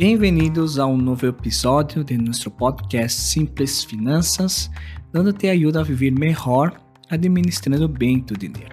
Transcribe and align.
Bem-vindos 0.00 0.78
a 0.78 0.86
um 0.86 0.96
novo 0.96 1.26
episódio 1.26 2.02
de 2.02 2.16
nosso 2.16 2.50
podcast 2.50 3.20
Simples 3.20 3.84
Finanças, 3.84 4.70
dando 5.12 5.30
te 5.30 5.46
ajuda 5.46 5.80
a 5.80 5.84
viver 5.84 6.10
melhor 6.10 6.72
administrando 7.10 7.86
bem 7.86 8.18
tu 8.18 8.34
dinheiro. 8.34 8.72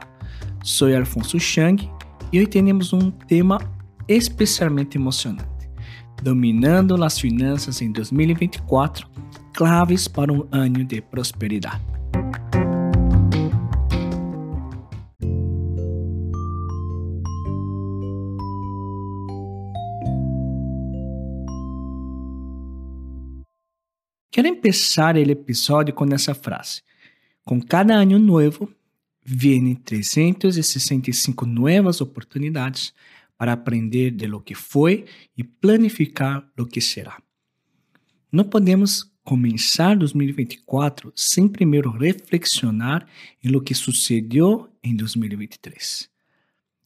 Sou 0.63 0.87
Alfonso 0.95 1.37
Chang 1.37 1.85
e 2.31 2.39
hoje 2.39 2.47
temos 2.47 2.93
um 2.93 3.11
tema 3.11 3.59
especialmente 4.07 4.97
emocionante: 4.97 5.69
dominando 6.23 7.03
as 7.03 7.19
finanças 7.19 7.81
em 7.81 7.91
2024, 7.91 9.05
claves 9.53 10.07
para 10.07 10.31
um 10.31 10.47
ano 10.49 10.85
de 10.85 11.01
prosperidade. 11.01 11.96
Quero 24.37 24.55
começar 24.55 25.15
o 25.15 25.17
episódio 25.17 25.95
com 25.95 26.05
essa 26.13 26.35
frase. 26.35 26.83
Com 27.43 27.59
cada 27.59 27.95
ano 27.95 28.19
novo, 28.19 28.71
vêm 29.25 29.73
365 29.73 31.43
novas 31.43 32.01
oportunidades 32.01 32.93
para 33.35 33.53
aprender 33.53 34.11
de 34.11 34.27
lo 34.27 34.39
que 34.39 34.53
foi 34.53 35.05
e 35.35 35.43
planificar 35.43 36.47
lo 36.55 36.67
que 36.67 36.79
será. 36.79 37.19
Não 38.31 38.43
podemos 38.43 39.11
começar 39.23 39.97
2024 39.97 41.11
sem 41.15 41.47
primeiro 41.47 41.89
reflexionar 41.89 43.07
em 43.43 43.49
lo 43.49 43.59
que 43.59 43.73
sucedeu 43.73 44.69
em 44.83 44.95
2023. 44.95 46.11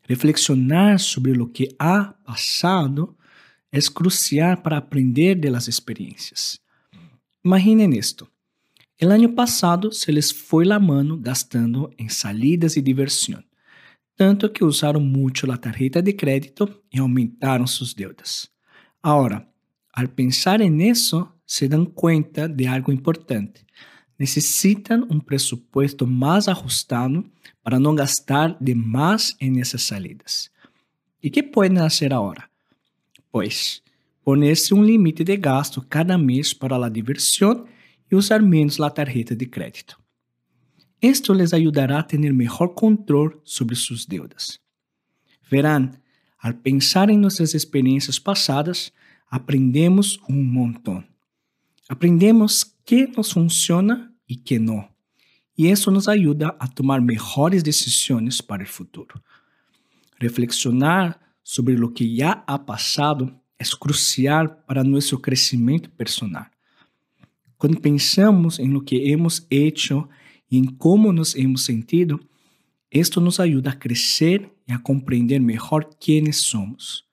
Reflexionar 0.07 1.01
sobre 1.01 1.33
lo 1.33 1.49
que 1.49 1.75
ha 1.77 2.13
passado 2.25 3.13
é 3.69 3.79
crucial 3.93 4.55
para 4.55 4.77
aprender 4.77 5.35
das 5.35 5.67
experiências. 5.67 6.61
Imaginem 7.43 7.97
isto. 7.97 8.29
El 8.97 9.11
ano 9.11 9.33
passado 9.33 9.91
se 9.91 10.11
les 10.11 10.31
foi 10.31 10.63
la 10.63 10.79
mano 10.79 11.17
gastando 11.17 11.89
em 11.97 12.07
salidas 12.07 12.77
e 12.77 12.81
diversión, 12.83 13.43
tanto 14.15 14.51
que 14.51 14.63
usaram 14.63 15.01
muito 15.01 15.51
a 15.51 15.57
tarjeta 15.57 16.03
de 16.03 16.13
crédito 16.13 16.83
e 16.93 16.99
aumentaram 16.99 17.65
suas 17.65 17.95
deudas. 17.95 18.51
Agora, 19.01 19.47
al 19.91 20.09
pensar 20.09 20.61
en 20.61 20.81
eso, 20.81 21.33
se 21.45 21.67
dan 21.67 21.85
cuenta 21.85 22.47
de 22.47 22.67
algo 22.67 22.91
importante. 22.91 23.65
Necessitam 24.19 25.07
um 25.09 25.19
presupuesto 25.19 26.05
mais 26.05 26.47
ajustado 26.47 27.25
para 27.63 27.79
não 27.79 27.95
gastar 27.95 28.55
de 28.61 28.75
mais 28.75 29.35
em 29.41 29.59
essas 29.59 29.81
salidas. 29.81 30.51
E 31.23 31.31
que 31.31 31.41
podem 31.41 31.79
fazer 31.79 32.13
agora? 32.13 32.47
Pois, 33.31 33.81
poner-se 34.23 34.73
um 34.73 34.83
limite 34.83 35.23
de 35.23 35.35
gasto 35.37 35.81
cada 35.81 36.17
mês 36.17 36.53
para 36.53 36.75
a 36.75 36.89
diversão 36.89 37.65
e 38.11 38.15
usar 38.15 38.41
menos 38.41 38.79
a 38.79 38.89
tarjeta 38.89 39.35
de 39.35 39.45
crédito. 39.45 39.99
Esto 41.01 41.33
les 41.33 41.53
ajudará 41.53 41.99
a 41.99 42.03
ter 42.03 42.19
melhor 42.19 42.75
controle 42.75 43.35
sobre 43.43 43.75
suas 43.75 44.05
deudas. 44.05 44.59
Verán, 45.49 45.99
al 46.37 46.53
pensar 46.53 47.09
em 47.09 47.17
nossas 47.17 47.53
experiências 47.53 48.19
passadas, 48.19 48.93
aprendemos 49.29 50.19
um 50.29 50.43
montão. 50.43 51.03
Aprendemos 51.89 52.63
que 52.85 53.07
nos 53.07 53.31
funciona 53.31 54.13
e 54.29 54.35
que 54.35 54.59
não. 54.59 54.87
E 55.57 55.69
isso 55.69 55.91
nos 55.91 56.07
ajuda 56.07 56.55
a 56.59 56.67
tomar 56.67 57.01
melhores 57.01 57.63
decisões 57.63 58.39
para 58.39 58.63
o 58.63 58.67
futuro. 58.67 59.21
Reflexionar 60.19 61.19
sobre 61.43 61.75
o 61.83 61.89
que 61.89 62.17
já 62.17 62.43
ha 62.45 62.57
passado 62.57 63.35
é 63.61 63.77
crucial 63.77 64.49
para 64.65 64.83
nosso 64.83 65.19
crescimento 65.19 65.87
personal. 65.91 66.47
Quando 67.59 67.79
pensamos 67.79 68.57
em 68.57 68.69
lo 68.69 68.81
que 68.81 69.11
hemos 69.11 69.45
hecho 69.51 70.09
e 70.49 70.57
em 70.57 70.65
como 70.65 71.13
nos 71.13 71.35
hemos 71.35 71.63
sentido, 71.63 72.19
isto 72.91 73.21
nos 73.21 73.39
ajuda 73.39 73.69
a 73.69 73.75
crescer 73.75 74.51
e 74.67 74.73
a 74.73 74.79
compreender 74.79 75.39
melhor 75.39 75.87
quem 75.99 76.31
somos. 76.31 77.05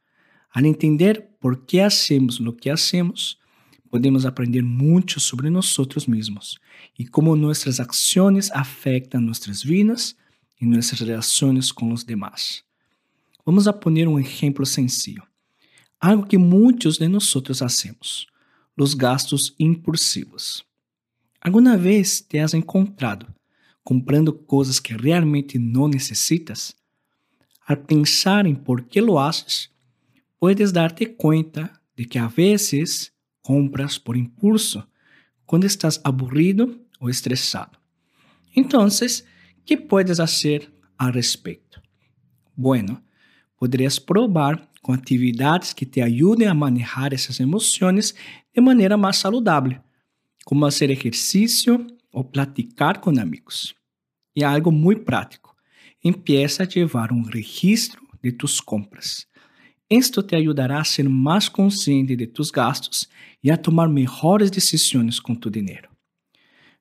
Al 0.51 0.65
entender 0.65 1.29
por 1.39 1.67
que 1.67 1.81
hacemos 1.81 2.41
lo 2.41 2.55
que 2.57 2.71
hacemos, 2.71 3.39
podemos 3.91 4.25
aprender 4.25 4.63
muito 4.63 5.21
sobre 5.21 5.51
nós 5.51 5.77
mesmos 6.07 6.59
e 6.99 7.07
como 7.07 7.37
nossas 7.37 7.79
ações 7.79 8.51
afetam 8.53 9.21
nossas 9.21 9.63
vidas 9.63 10.17
e 10.59 10.65
nossas 10.65 11.01
relações 11.01 11.71
com 11.71 11.93
os 11.93 12.05
demais. 12.05 12.65
Vamos 13.45 13.69
a 13.69 13.73
poner 13.73 14.09
um 14.09 14.19
exemplo 14.19 14.65
sencillo 14.65 15.23
algo 16.01 16.27
que 16.27 16.39
muitos 16.39 16.99
de 16.99 17.09
nós 17.09 17.35
hacemos, 17.63 18.27
os 18.77 18.95
gastos 18.95 19.55
impulsivos. 19.59 20.65
Alguma 21.41 21.77
vez 21.77 22.21
te 22.21 22.39
has 22.39 22.55
encontrado 22.55 23.27
comprando 23.89 24.35
coisas 24.35 24.79
que 24.79 24.93
realmente 24.93 25.59
não 25.59 25.89
necessitas? 25.89 26.77
Al 27.67 27.79
pensar 27.79 28.47
em 28.47 28.55
por 28.55 28.83
que 28.83 29.01
lo 29.01 29.19
haces, 29.19 29.71
puedes 30.39 30.73
darte 30.73 31.07
conta 31.07 31.73
de 31.97 32.05
que 32.05 32.19
a 32.19 32.27
vezes 32.27 33.11
compras 33.41 33.97
por 33.99 34.15
impulso 34.15 34.87
quando 35.47 35.65
estás 35.65 35.99
aburrido 36.05 36.79
ou 37.01 37.09
estressado. 37.09 37.79
Então, 38.55 38.87
que 39.65 39.75
puedes 39.75 40.19
fazer 40.19 40.71
al 40.99 41.15
respeito? 41.15 41.81
Bueno, 42.55 43.03
poderias 43.57 43.99
probar 43.99 44.68
com 44.89 44.95
atividades 44.95 45.75
que 45.75 45.85
te 45.85 46.01
ajudem 46.01 46.49
a 46.49 46.55
manejar 46.55 47.13
essas 47.13 47.39
emoções 47.41 48.15
de 48.55 48.59
maneira 48.59 48.97
mais 48.97 49.19
saudável, 49.19 49.79
como 50.47 50.65
fazer 50.65 50.89
exercício 50.89 51.87
ou 52.11 52.25
platicar 52.25 52.99
com 52.99 53.11
amigos. 53.21 53.75
E 54.35 54.43
algo 54.43 54.73
muito 54.73 55.03
prático. 55.03 55.55
Empieza 56.03 56.63
a 56.63 56.69
levar 56.75 57.13
um 57.13 57.21
registro 57.21 58.01
de 58.25 58.33
tus 58.33 58.63
compras. 58.63 59.27
Isto 59.91 60.23
te 60.23 60.35
ajudará 60.35 60.81
a 60.81 60.85
ser 60.85 61.07
mais 61.07 61.51
consciente 61.51 62.17
de 62.17 62.27
tus 62.27 62.51
gastos 62.51 63.07
e 63.45 63.51
a 63.51 63.59
tomar 63.59 63.91
melhores 63.91 64.51
decisões 64.51 65.21
com 65.21 65.35
tu 65.35 65.51
dinheiro. 65.51 65.91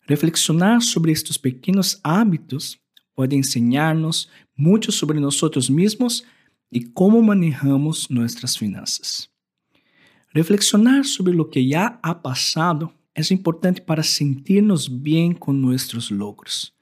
Reflexionar 0.07 0.79
sobre 0.79 1.11
estes 1.11 1.35
pequenos 1.35 1.99
hábitos 2.01 2.79
pode 3.13 3.35
ensinar-nos 3.35 4.29
muito 4.57 4.93
sobre 4.93 5.19
nós 5.19 5.37
mesmos 5.67 6.23
e 6.71 6.83
como 6.83 7.21
manejamos 7.21 8.09
nossas 8.09 8.55
finanças. 8.55 9.29
Reflexionar 10.33 11.03
sobre 11.03 11.39
o 11.39 11.45
que 11.45 11.69
já 11.69 11.99
ha 12.03 12.13
passado 12.13 12.91
é 13.15 13.33
importante 13.33 13.81
para 13.81 14.03
sentirnos 14.03 14.87
bem 14.87 15.33
com 15.33 15.51
nossos 15.51 16.11
logros. 16.11 16.73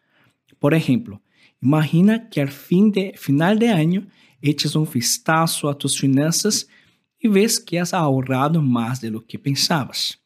Por 0.59 0.73
exemplo, 0.73 1.21
imagina 1.61 2.19
que 2.19 2.41
ao 2.41 2.47
fim 2.47 2.89
de, 2.89 3.13
final 3.15 3.55
de 3.55 3.67
ano 3.67 4.07
eches 4.41 4.75
um 4.75 4.83
vistazo 4.83 5.67
a 5.67 5.73
tus 5.73 5.95
finanças 5.95 6.67
e 7.23 7.29
ves 7.29 7.57
que 7.57 7.77
has 7.77 7.93
ahorrado 7.93 8.61
mais 8.61 8.99
de 8.99 9.09
lo 9.09 9.21
que 9.21 9.37
pensavas. 9.37 10.17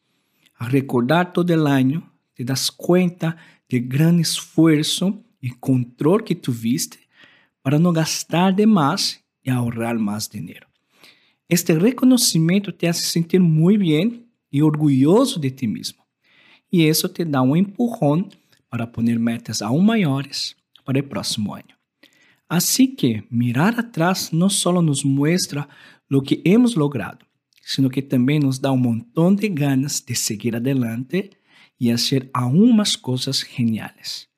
Al 0.58 0.68
recordar 0.68 1.32
todo 1.32 1.50
o 1.50 1.66
ano, 1.66 2.02
te 2.34 2.44
das 2.44 2.68
conta 2.70 3.36
do 3.70 3.80
grande 3.80 4.22
esforço 4.22 5.22
e 5.42 5.50
controle 5.50 6.24
que 6.24 6.34
tuviste 6.34 6.98
para 7.62 7.78
não 7.78 7.92
gastar 7.92 8.52
demais 8.52 9.20
e 9.44 9.50
ahorrar 9.50 9.98
mais 9.98 10.28
dinheiro. 10.28 10.66
Este 11.48 11.72
reconhecimento 11.72 12.70
te 12.72 12.86
hace 12.86 13.04
sentir 13.04 13.40
muito 13.40 13.80
bem 13.80 14.24
e 14.52 14.62
orgulhoso 14.62 15.40
de 15.40 15.50
ti 15.50 15.66
mesmo. 15.66 15.98
E 16.72 16.86
isso 16.86 17.08
te 17.08 17.24
dá 17.24 17.42
um 17.42 17.56
empurrão 17.56 18.28
para 18.70 18.86
poner 18.86 19.18
metas 19.18 19.60
aún 19.60 19.82
maiores 19.82 20.54
para 20.84 21.00
o 21.00 21.02
próximo 21.02 21.54
ano. 21.54 21.74
Assim 22.48 22.94
que 22.94 23.24
mirar 23.30 23.78
atrás 23.78 24.30
não 24.32 24.48
só 24.48 24.80
nos 24.80 25.02
mostra 25.02 25.68
o 26.10 26.22
que 26.22 26.40
hemos 26.44 26.74
logrado, 26.74 27.24
sino 27.62 27.90
que 27.90 28.02
também 28.02 28.38
nos 28.38 28.58
dá 28.58 28.72
um 28.72 28.76
montão 28.76 29.34
de 29.34 29.48
ganas 29.48 30.00
de 30.00 30.14
seguir 30.14 30.56
adelante 30.56 31.30
e 31.80 31.90
fazer 31.90 32.28
aún 32.32 32.72
mais 32.72 32.94
coisas 32.96 33.40
geniais. 33.40 34.29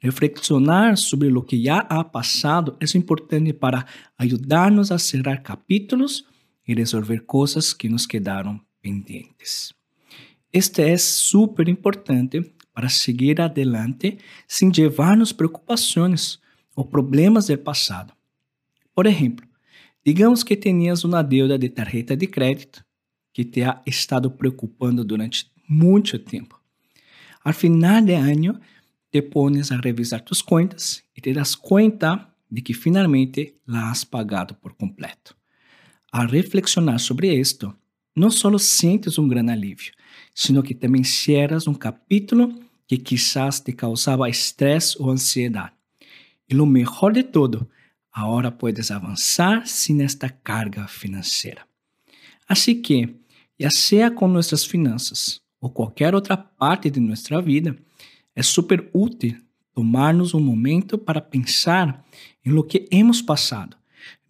Reflexionar 0.00 0.96
sobre 0.96 1.28
o 1.28 1.42
que 1.42 1.62
já 1.62 1.80
ha 1.80 2.02
passado 2.02 2.76
é 2.80 2.96
importante 2.96 3.52
para 3.52 3.84
ajudar-nos 4.16 4.90
a 4.90 4.98
cerrar 4.98 5.42
capítulos 5.42 6.24
e 6.66 6.74
resolver 6.74 7.20
coisas 7.26 7.74
que 7.74 7.88
nos 7.88 8.06
quedaram 8.06 8.58
pendentes. 8.80 9.74
Este 10.50 10.82
é 10.82 10.96
super 10.96 11.68
importante 11.68 12.40
para 12.72 12.88
seguir 12.88 13.40
adelante 13.42 14.16
sem 14.48 14.70
levar-nos 14.70 15.32
preocupações 15.32 16.40
ou 16.74 16.84
problemas 16.84 17.48
do 17.48 17.58
passado. 17.58 18.14
Por 18.94 19.06
exemplo, 19.06 19.46
digamos 20.04 20.42
que 20.42 20.56
tenias 20.56 21.04
uma 21.04 21.22
deuda 21.22 21.58
de 21.58 21.68
tarjeta 21.68 22.16
de 22.16 22.26
crédito 22.26 22.82
que 23.34 23.44
te 23.44 23.62
ha 23.62 23.82
estado 23.86 24.30
preocupando 24.30 25.04
durante 25.04 25.50
muito 25.68 26.18
tempo. 26.18 26.58
Al 27.44 27.54
final 27.54 28.04
de 28.04 28.14
ano, 28.14 28.60
te 29.10 29.22
pones 29.22 29.72
a 29.72 29.76
revisar 29.76 30.20
tus 30.22 30.42
contas 30.42 31.02
e 31.16 31.20
te 31.20 31.32
das 31.32 31.54
conta 31.54 32.32
de 32.50 32.62
que 32.62 32.74
finalmente 32.74 33.56
la 33.66 33.90
has 33.90 34.04
pagado 34.04 34.54
por 34.54 34.74
completo. 34.74 35.36
Al 36.12 36.28
reflexionar 36.28 36.98
sobre 36.98 37.34
esto, 37.34 37.76
não 38.16 38.30
só 38.30 38.56
sientes 38.58 39.18
um 39.18 39.28
grande 39.28 39.52
alívio, 39.52 39.92
sino 40.34 40.62
que 40.62 40.74
também 40.74 41.04
cierras 41.04 41.66
um 41.66 41.74
capítulo 41.74 42.52
que 42.86 42.98
quizás 42.98 43.60
te 43.60 43.72
causava 43.72 44.28
estresse 44.28 44.96
ou 45.00 45.10
ansiedade. 45.10 45.72
E 46.48 46.56
o 46.56 46.66
melhor 46.66 47.12
de 47.12 47.22
tudo, 47.22 47.68
agora 48.12 48.50
puedes 48.50 48.90
avançar 48.90 49.66
sem 49.66 50.02
esta 50.02 50.28
carga 50.28 50.88
financeira. 50.88 51.64
Assim 52.48 52.82
que, 52.82 53.14
já 53.58 53.70
seja 53.70 54.10
com 54.10 54.26
nossas 54.26 54.64
finanças 54.64 55.40
ou 55.60 55.70
qualquer 55.70 56.14
outra 56.14 56.36
parte 56.36 56.90
de 56.90 56.98
nossa 56.98 57.40
vida, 57.40 57.76
é 58.40 58.42
super 58.42 58.88
útil 58.94 59.36
tomarmos 59.74 60.32
um 60.32 60.40
momento 60.40 60.96
para 60.96 61.20
pensar 61.20 62.02
em 62.42 62.50
lo 62.50 62.64
que 62.64 62.88
hemos 62.90 63.20
passado, 63.20 63.76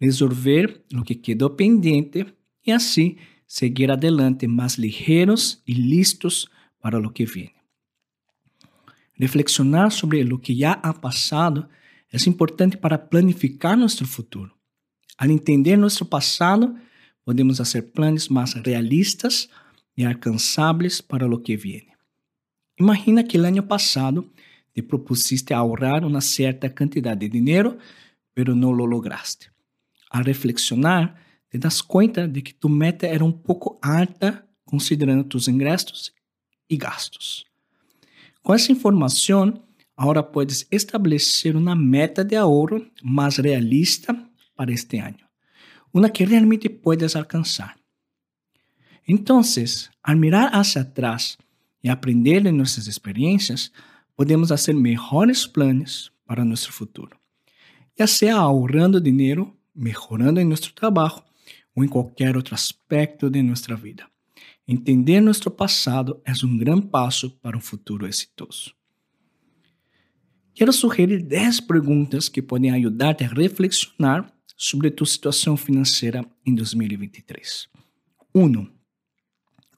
resolver 0.01 0.81
o 0.93 1.01
que 1.01 1.15
quedou 1.15 1.51
pendente 1.51 2.25
e 2.67 2.73
assim 2.73 3.15
seguir 3.47 3.89
adelante 3.89 4.45
mais 4.47 4.73
ligeiros 4.75 5.63
e 5.65 5.73
listos 5.73 6.45
para 6.81 6.99
o 6.99 7.09
que 7.09 7.25
vem. 7.25 7.53
Reflexionar 9.13 9.91
sobre 9.91 10.21
o 10.23 10.37
que 10.37 10.53
já 10.53 10.73
ha 10.73 10.93
passado 10.93 11.69
é 12.11 12.29
importante 12.29 12.75
para 12.75 12.97
planificar 12.97 13.77
nosso 13.77 14.05
futuro. 14.05 14.51
Al 15.17 15.31
entender 15.31 15.77
nosso 15.77 16.03
passado, 16.05 16.75
podemos 17.23 17.59
fazer 17.59 17.83
planos 17.93 18.27
mais 18.27 18.51
realistas 18.55 19.47
e 19.95 20.03
alcançáveis 20.03 20.99
para 20.99 21.25
o 21.25 21.39
que 21.39 21.55
vem. 21.55 21.90
Imagina 22.81 23.23
que 23.23 23.37
o 23.37 23.45
ano 23.45 23.61
passado 23.61 24.27
te 24.73 24.81
propusiste 24.81 25.53
ahorrar 25.53 26.03
uma 26.03 26.19
certa 26.19 26.67
quantidade 26.67 27.19
de 27.19 27.29
dinheiro, 27.29 27.77
pero 28.33 28.55
não 28.55 28.71
lo 28.71 28.85
lograste. 28.85 29.51
Al 30.09 30.23
reflexionar, 30.23 31.13
te 31.47 31.59
das 31.59 31.79
conta 31.79 32.27
de 32.27 32.41
que 32.41 32.55
tu 32.55 32.67
meta 32.67 33.05
era 33.05 33.23
um 33.23 33.31
pouco 33.31 33.77
alta 33.83 34.43
considerando 34.65 35.23
tus 35.25 35.47
ingressos 35.47 36.11
e 36.67 36.75
gastos. 36.75 37.45
Com 38.41 38.51
essa 38.55 38.71
informação, 38.71 39.53
agora 39.95 40.23
puedes 40.23 40.65
estabelecer 40.71 41.55
uma 41.55 41.75
meta 41.75 42.25
de 42.25 42.35
ahorro 42.35 42.83
mais 43.03 43.37
realista 43.37 44.11
para 44.55 44.73
este 44.73 44.97
ano, 44.97 45.23
uma 45.93 46.09
que 46.09 46.25
realmente 46.25 46.67
puedes 46.67 47.15
alcançar. 47.15 47.75
Então, 49.07 49.39
al 50.03 50.15
mirar 50.15 50.49
hacia 50.55 50.81
atrás 50.81 51.37
e 51.83 51.89
aprender 51.89 52.41
de 52.43 52.51
nossas 52.51 52.87
experiências, 52.87 53.71
podemos 54.15 54.49
fazer 54.49 54.73
melhores 54.73 55.45
planos 55.45 56.11
para 56.25 56.45
nosso 56.45 56.71
futuro, 56.71 57.17
já 57.97 58.07
seja 58.07 58.35
ahorrando 58.35 59.01
dinheiro, 59.01 59.55
melhorando 59.75 60.39
em 60.39 60.45
nosso 60.45 60.73
trabalho 60.73 61.21
ou 61.75 61.83
em 61.83 61.87
qualquer 61.87 62.35
outro 62.35 62.53
aspecto 62.53 63.29
de 63.29 63.41
nossa 63.41 63.75
vida. 63.75 64.05
Entender 64.67 65.19
nosso 65.19 65.49
passado 65.49 66.21
é 66.23 66.31
um 66.45 66.57
grande 66.57 66.87
passo 66.87 67.31
para 67.41 67.57
um 67.57 67.61
futuro 67.61 68.07
exitoso. 68.07 68.73
Quero 70.53 70.71
sugerir 70.71 71.23
10 71.23 71.61
perguntas 71.61 72.29
que 72.29 72.41
podem 72.41 72.71
ajudar-te 72.71 73.23
a 73.23 73.27
reflexionar 73.27 74.31
sobre 74.55 74.91
tua 74.91 75.07
situação 75.07 75.57
financeira 75.57 76.25
em 76.45 76.53
2023. 76.53 77.67
1. 78.35 78.80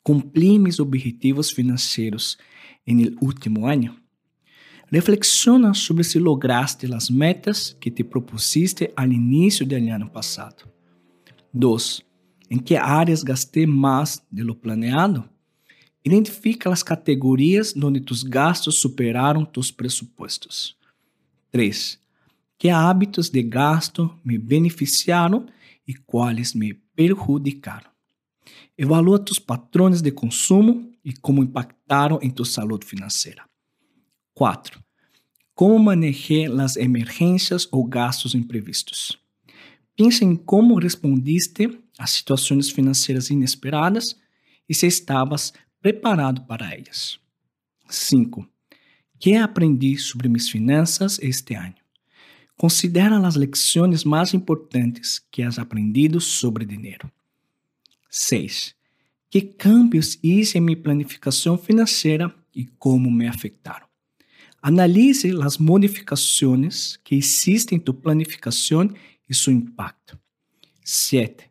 Cumpri 0.04 0.60
meus 0.60 0.82
objetivos 0.82 1.50
financeiros 1.50 2.38
no 2.86 3.18
último 3.22 3.66
ano? 3.66 3.96
Reflexiona 4.92 5.74
sobre 5.74 6.04
se 6.04 6.20
lograste 6.20 6.94
as 6.94 7.10
metas 7.10 7.76
que 7.80 7.90
te 7.90 8.04
propusiste 8.04 8.92
ao 8.98 9.08
início 9.08 9.66
do 9.66 9.76
ano 9.76 10.10
passado. 10.10 10.68
2. 11.54 12.02
Em 12.52 12.60
que 12.60 12.76
áreas 12.76 13.24
gastei 13.24 13.66
mais 13.66 14.22
de 14.30 14.44
lo 14.44 14.54
planeado? 14.54 15.24
Identifica 16.04 16.70
as 16.70 16.84
categorias 16.84 17.74
onde 17.76 18.02
tus 18.02 18.24
gastos 18.24 18.80
superaram 18.80 19.46
tus 19.46 19.72
pressupostos. 19.72 20.76
3. 21.50 21.98
Que 22.60 22.70
hábitos 22.70 23.30
de 23.30 23.42
gasto 23.42 24.14
me 24.24 24.38
beneficiaram 24.38 25.46
e 25.88 25.94
quais 25.94 26.54
me 26.54 26.74
perjudicaram? 26.94 27.93
Evalua 28.78 29.20
tus 29.20 29.40
patrões 29.40 30.02
de 30.02 30.12
consumo 30.12 30.92
e 31.04 31.14
como 31.14 31.44
impactaram 31.44 32.20
em 32.22 32.30
tua 32.30 32.46
saúde 32.46 32.86
financeira. 32.86 33.44
4. 34.34 34.84
Como 35.54 35.78
manejei 35.78 36.48
as 36.60 36.76
emergências 36.76 37.68
ou 37.72 37.84
gastos 37.84 38.34
imprevistos? 38.34 39.20
Pense 39.96 40.26
em 40.26 40.36
como 40.36 40.80
respondiste 40.80 41.80
a 42.00 42.08
situações 42.08 42.72
financeiras 42.72 43.30
inesperadas 43.30 44.16
e 44.68 44.74
se 44.74 44.88
estavas 44.88 45.54
preparado 45.80 46.42
para 46.48 46.74
elas. 46.74 47.20
5. 47.88 48.48
Que 49.20 49.36
aprendi 49.36 49.98
sobre 49.98 50.28
minhas 50.28 50.50
finanças 50.50 51.20
este 51.22 51.54
ano? 51.54 51.76
Considera 52.58 53.18
as 53.26 53.36
lições 53.36 54.04
mais 54.04 54.34
importantes 54.34 55.20
que 55.32 55.44
has 55.44 55.60
aprendido 55.60 56.20
sobre 56.20 56.66
dinheiro. 56.66 57.12
6. 58.14 58.76
Que 59.28 59.42
cambios 59.42 60.20
hice 60.22 60.60
em 60.60 60.62
minha 60.62 60.78
planificação 60.78 61.58
financeira 61.58 62.32
e 62.56 62.64
como 62.78 63.10
me 63.10 63.28
afetaram? 63.28 63.88
Analise 64.62 65.32
as 65.42 65.58
modificações 65.58 66.98
que 67.04 67.16
existem 67.16 67.80
em 67.80 67.82
tu 67.82 67.92
planificação 67.92 68.88
e 69.28 69.34
seu 69.34 69.52
impacto. 69.52 70.18
7. 70.84 71.50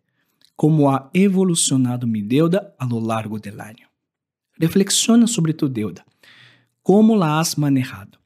Como 0.54 0.88
ha 0.88 1.10
evolucionado 1.12 2.06
minha 2.06 2.24
deuda 2.24 2.72
a 2.78 2.84
lo 2.84 3.00
largo 3.00 3.40
do 3.40 3.48
ano. 3.48 3.88
Reflexiona 4.60 5.26
sobre 5.26 5.52
tu 5.52 5.68
deuda, 5.68 6.04
como 6.80 7.16
la 7.16 7.40
has 7.40 7.56
manejado 7.56 8.18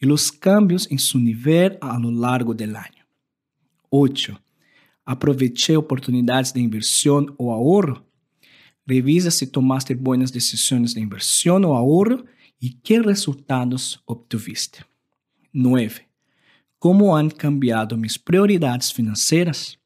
e 0.00 0.06
os 0.06 0.30
cambios 0.30 0.86
em 0.92 0.96
seu 0.96 1.18
nível 1.18 1.76
a 1.80 1.98
lo 1.98 2.10
largo 2.10 2.54
do 2.54 2.62
ano. 2.62 3.04
8. 3.90 4.40
Aproveitei 5.10 5.76
oportunidades 5.76 6.52
de 6.52 6.60
inversão 6.60 7.34
ou 7.36 7.50
ahorro? 7.50 8.00
Revisa 8.86 9.28
se 9.32 9.44
tomaste 9.44 9.92
boas 9.92 10.30
decisões 10.30 10.94
de 10.94 11.00
inversão 11.00 11.60
ou 11.64 11.74
ahorro 11.74 12.24
e 12.62 12.70
que 12.70 13.00
resultados 13.00 14.00
obtuviste. 14.06 14.84
9. 15.52 16.02
Como 16.78 17.16
han 17.16 17.28
cambiado 17.28 17.96
minhas 17.96 18.16
prioridades 18.16 18.92
financeiras? 18.92 19.76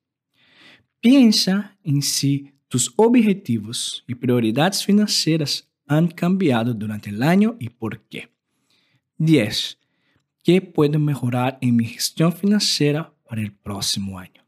Pensa 1.00 1.70
em 1.82 2.02
se 2.02 2.52
tus 2.68 2.92
objetivos 2.94 4.04
e 4.06 4.14
prioridades 4.14 4.82
financeiras 4.82 5.66
han 5.88 6.08
cambiado 6.08 6.74
durante 6.74 7.08
el 7.08 7.22
año 7.22 7.56
y 7.58 7.70
por 7.70 7.98
qué. 8.10 8.28
10. 9.16 9.78
¿Qué 10.42 10.60
puedo 10.60 10.98
mejorar 10.98 11.56
en 11.62 11.76
mi 11.76 11.86
gestión 11.86 12.30
financiera 12.30 13.10
para 13.26 13.40
el 13.40 13.52
próximo 13.52 14.18
año? 14.18 14.43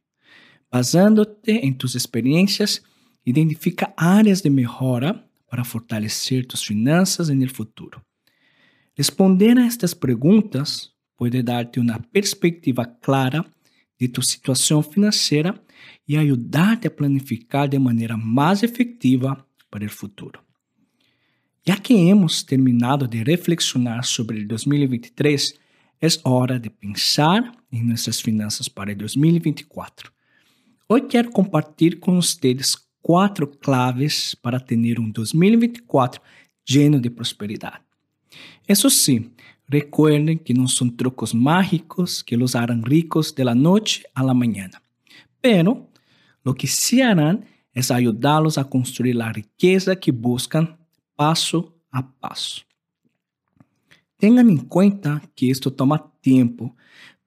Basándote 0.70 1.66
en 1.66 1.76
tus 1.76 1.94
experiencias, 1.94 2.82
identifica 3.24 3.94
áreas 3.96 4.42
de 4.42 4.50
mejora 4.50 5.28
para 5.48 5.64
fortalecer 5.64 6.46
tus 6.46 6.64
finanzas 6.64 7.28
en 7.28 7.42
el 7.42 7.50
futuro. 7.50 8.04
Responder 8.96 9.58
a 9.58 9.66
estas 9.66 9.94
preguntas 9.94 10.94
puede 11.16 11.42
darte 11.42 11.80
una 11.80 11.98
perspectiva 11.98 12.84
clara 13.00 13.44
de 13.98 14.08
tu 14.08 14.22
situação 14.22 14.82
financeira 14.82 15.62
e 16.06 16.16
ajudar-te 16.16 16.88
a 16.88 16.90
planificar 16.90 17.68
de 17.68 17.78
maneira 17.78 18.16
mais 18.16 18.62
efetiva 18.62 19.46
para 19.70 19.84
o 19.84 19.90
futuro. 19.90 20.40
Já 21.66 21.76
que 21.78 21.94
hemos 21.94 22.44
terminado 22.44 23.08
de 23.08 23.24
reflexionar 23.24 24.04
sobre 24.04 24.44
2023, 24.44 25.54
é 26.00 26.06
hora 26.22 26.60
de 26.60 26.70
pensar 26.70 27.52
em 27.72 27.82
nossas 27.84 28.20
finanças 28.20 28.68
para 28.68 28.94
2024. 28.94 30.15
Hoje 30.88 31.06
quero 31.06 31.32
compartilhar 31.32 31.98
com 31.98 32.14
vocês 32.14 32.76
quatro 33.02 33.48
claves 33.48 34.36
para 34.36 34.60
ter 34.60 35.00
um 35.00 35.10
2024 35.10 36.22
lleno 36.68 37.00
de 37.00 37.10
prosperidade. 37.10 37.80
Isso 38.68 38.88
sim, 38.88 39.32
recuerden 39.68 40.38
que 40.38 40.54
não 40.54 40.68
são 40.68 40.88
trucos 40.88 41.34
mágicos 41.34 42.22
que 42.22 42.36
los 42.36 42.54
harán 42.54 42.84
ricos 42.84 43.32
de 43.34 43.42
la 43.42 43.52
noche 43.52 44.04
a 44.14 44.22
la 44.22 44.32
mañana, 44.32 44.80
pero 45.40 45.88
lo 46.44 46.54
que 46.54 46.68
sí 46.68 47.02
harán 47.02 47.44
es 47.74 47.90
ayudarlos 47.90 48.56
a 48.56 48.62
construir 48.62 49.16
la 49.16 49.32
riqueza 49.32 49.96
que 49.96 50.12
buscan 50.12 50.78
passo 51.16 51.74
a 51.90 52.00
passo. 52.00 52.64
Tenham 54.18 54.48
em 54.48 54.56
conta 54.56 55.20
que 55.34 55.50
isto 55.50 55.68
toma 55.68 55.98
tempo, 56.22 56.76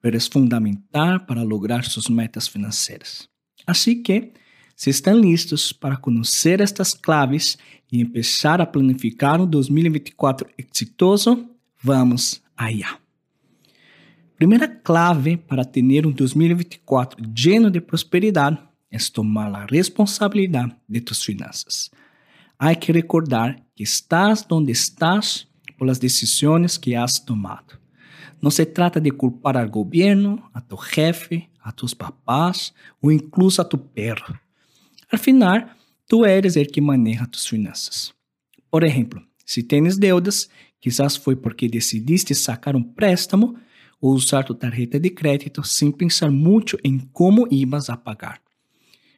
mas 0.02 0.14
é 0.14 0.32
fundamental 0.32 1.20
para 1.26 1.42
lograr 1.42 1.84
suas 1.84 2.08
metas 2.08 2.48
financeiras. 2.48 3.28
Assim 3.66 4.02
que, 4.02 4.32
se 4.76 4.90
estão 4.90 5.18
listos 5.18 5.72
para 5.72 5.96
conhecer 5.96 6.60
estas 6.60 6.94
claves 6.94 7.58
e 7.92 8.04
começar 8.04 8.60
a 8.60 8.66
planificar 8.66 9.40
um 9.40 9.46
2024 9.46 10.48
exitoso, 10.56 11.48
vamos 11.82 12.42
allá. 12.56 12.98
Primeira 14.36 14.66
clave 14.66 15.36
para 15.36 15.64
ter 15.64 16.06
um 16.06 16.12
2024 16.12 17.22
lleno 17.36 17.70
de 17.70 17.80
prosperidade 17.80 18.58
é 18.90 18.96
tomar 19.12 19.54
a 19.54 19.66
responsabilidade 19.66 20.74
de 20.88 21.00
tus 21.00 21.22
finanças. 21.22 21.90
há 22.60 22.74
que 22.74 22.92
recordar 22.92 23.56
que 23.74 23.82
estás 23.82 24.46
onde 24.50 24.70
estás 24.70 25.48
por 25.78 25.86
las 25.86 25.98
decisiones 25.98 26.76
que 26.76 26.94
has 26.94 27.18
tomado. 27.18 27.80
Não 28.40 28.50
se 28.50 28.66
trata 28.66 29.00
de 29.00 29.10
culpar 29.10 29.56
al 29.56 29.70
governo, 29.70 30.42
a 30.52 30.60
tu 30.60 30.76
jefe, 30.76 31.48
a 31.62 31.72
tus 31.72 31.94
papás 31.94 32.72
ou 33.00 33.10
incluso 33.10 33.60
a 33.60 33.64
tu 33.64 33.78
perro. 33.78 34.38
Al 35.10 35.18
final, 35.18 35.76
tu 36.06 36.24
eres 36.24 36.56
el 36.56 36.68
que 36.68 36.80
maneja 36.80 37.26
tus 37.26 37.46
finanças. 37.46 38.14
Por 38.70 38.84
exemplo, 38.84 39.22
se 39.44 39.62
tens 39.62 39.98
deudas, 39.98 40.48
quizás 40.80 41.16
foi 41.16 41.36
porque 41.36 41.68
decidiste 41.68 42.34
sacar 42.34 42.76
um 42.76 42.82
préstamo 42.82 43.56
ou 44.00 44.14
usar 44.14 44.44
tu 44.44 44.54
tarjeta 44.54 44.98
de 44.98 45.10
crédito 45.10 45.62
sem 45.62 45.92
pensar 45.92 46.30
muito 46.30 46.78
em 46.82 46.98
como 47.12 47.46
ibas 47.50 47.90
a 47.90 47.96
pagar. 47.96 48.40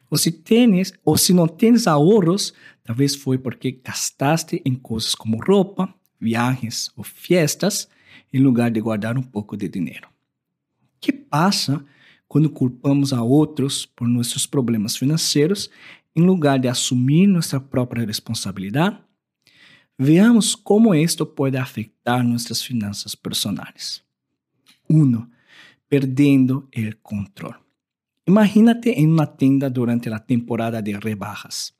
Ou 0.09 0.17
se 0.17 0.31
tens, 0.31 0.93
ou 1.03 1.17
se 1.17 1.33
não 1.33 1.47
tens 1.47 1.87
ahorros, 1.87 2.53
talvez 2.83 3.15
foi 3.15 3.37
porque 3.37 3.79
gastaste 3.83 4.61
em 4.65 4.75
coisas 4.75 5.15
como 5.15 5.43
roupa, 5.43 5.93
viagens 6.19 6.91
ou 6.95 7.03
festas, 7.03 7.87
em 8.31 8.39
lugar 8.39 8.69
de 8.69 8.81
guardar 8.81 9.17
um 9.17 9.23
pouco 9.23 9.57
de 9.57 9.67
dinheiro. 9.67 10.07
O 10.07 10.99
que 10.99 11.11
passa 11.11 11.83
quando 12.33 12.49
culpamos 12.49 13.13
a 13.13 13.21
outros 13.21 13.85
por 13.85 14.07
nossos 14.07 14.47
problemas 14.47 14.97
financeiros 14.97 15.69
em 16.15 16.23
lugar 16.23 16.57
de 16.57 16.67
assumir 16.67 17.27
nossa 17.27 17.59
própria 17.59 18.03
responsabilidade? 18.03 18.97
Veamos 19.99 20.55
como 20.55 20.95
isto 20.95 21.27
pode 21.27 21.57
afetar 21.57 22.23
nossas 22.27 22.59
finanças 22.59 23.13
personais. 23.13 24.01
1. 24.89 25.27
Perdendo 25.87 26.67
o 26.75 26.95
controle. 27.03 27.53
Imagínate 28.25 28.89
em 28.89 29.05
uma 29.05 29.27
tenda 29.27 29.69
durante 29.69 30.09
a 30.09 30.17
temporada 30.17 30.81
de 30.81 30.93
rebajas. 30.93 31.71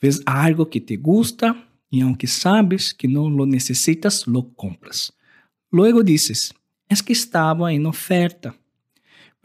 Ves 0.00 0.22
algo 0.24 0.66
que 0.66 0.80
te 0.80 0.96
gusta 0.96 1.56
e, 1.90 2.00
aunque 2.00 2.28
sabes 2.28 2.92
que 2.92 3.08
não 3.08 3.28
lo 3.28 3.44
necessitas, 3.44 4.24
lo 4.24 4.44
compras. 4.54 5.10
Luego 5.72 6.04
dices, 6.04 6.54
es 6.88 7.02
que 7.02 7.12
estava 7.12 7.72
em 7.72 7.84
oferta. 7.84 8.54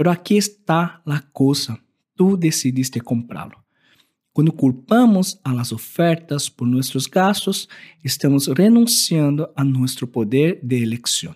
Pero 0.04 0.12
aqui 0.12 0.36
está 0.36 1.02
a 1.06 1.22
coisa, 1.32 1.80
tu 2.14 2.36
decidiste 2.36 3.00
comprá-lo. 3.00 3.64
Quando 4.34 4.52
culpamos 4.52 5.40
a 5.46 5.54
las 5.54 5.72
ofertas 5.72 6.50
por 6.50 6.68
nossos 6.68 7.08
gastos, 7.08 7.70
estamos 8.04 8.50
renunciando 8.50 9.50
a 9.56 9.64
nosso 9.64 10.06
poder 10.06 10.60
de 10.62 10.84
eleição. 10.84 11.34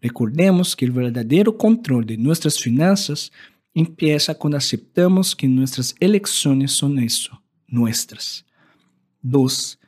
Recordemos 0.00 0.74
que 0.74 0.86
o 0.86 0.92
verdadeiro 0.94 1.52
controle 1.52 2.06
de 2.06 2.16
nossas 2.16 2.56
finanças 2.56 3.30
empieza 3.74 4.34
quando 4.34 4.54
aceptamos 4.54 5.34
que 5.34 5.46
nossas 5.46 5.94
eleições 6.00 6.72
são 6.78 6.98
isso, 6.98 7.38
nossas. 7.70 8.42
2. 9.22 9.78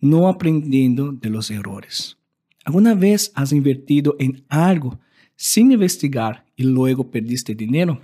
Não 0.00 0.26
aprendendo 0.26 1.12
de 1.12 1.28
los 1.28 1.50
errores. 1.50 2.16
¿Alguna 2.64 2.94
vez 2.94 3.30
has 3.34 3.52
invertido 3.52 4.16
em 4.18 4.42
algo 4.48 4.98
sem 5.36 5.74
investigar 5.74 6.42
e 6.60 6.62
logo 6.62 7.04
perdiste 7.04 7.54
dinheiro? 7.54 7.98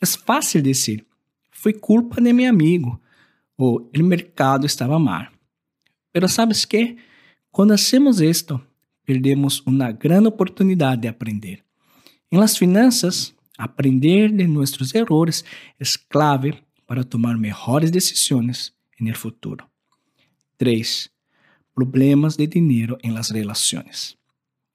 É 0.00 0.06
fácil 0.06 0.62
dizer, 0.62 1.04
foi 1.50 1.72
culpa 1.72 2.20
de 2.20 2.32
meu 2.32 2.48
amigo 2.48 3.00
ou 3.58 3.90
o 3.92 4.02
mercado 4.04 4.66
estava 4.66 4.98
mal. 5.00 5.26
Mas 6.14 6.32
sabes 6.32 6.64
que? 6.64 6.96
Quando 7.50 7.72
hacemos 7.72 8.20
isto, 8.20 8.60
perdemos 9.04 9.60
uma 9.66 9.90
grande 9.90 10.28
oportunidade 10.28 11.02
de 11.02 11.08
aprender. 11.08 11.64
Em 12.30 12.38
las 12.38 12.56
finanças, 12.56 13.34
aprender 13.58 14.30
de 14.30 14.46
nossos 14.46 14.94
erros 14.94 15.42
é 15.80 15.84
clave 16.08 16.54
para 16.86 17.02
tomar 17.02 17.36
melhores 17.36 17.90
decisões 17.90 18.72
no 19.00 19.14
futuro. 19.14 19.64
3. 20.56 21.10
Problemas 21.74 22.36
de 22.36 22.46
dinheiro 22.46 22.96
em 23.02 23.10
las 23.10 23.30
relações. 23.30 24.16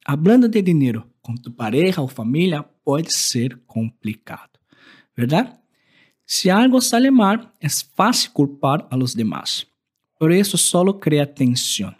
Hablando 0.05 0.49
de 0.49 0.61
dinheiro 0.61 1.10
com 1.21 1.35
tu 1.35 1.51
pareja 1.51 2.01
ou 2.01 2.07
família 2.07 2.63
pode 2.83 3.13
ser 3.13 3.59
complicado, 3.67 4.59
verdade? 5.15 5.51
Se 6.25 6.49
algo 6.49 6.79
sale 6.81 7.11
mal, 7.11 7.51
é 7.59 7.67
fácil 7.69 8.31
culpar 8.31 8.87
a 8.89 8.95
los 8.95 9.13
demás. 9.13 9.65
Por 10.17 10.31
isso, 10.31 10.57
solo 10.57 10.93
cria 10.93 11.25
tensão. 11.25 11.93